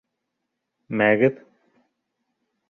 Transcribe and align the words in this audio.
Мәгеҙ! 1.01 1.37